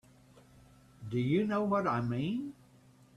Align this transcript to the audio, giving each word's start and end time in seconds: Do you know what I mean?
Do 1.11 1.19
you 1.19 1.45
know 1.45 1.61
what 1.61 1.85
I 1.87 2.01
mean? 2.01 2.55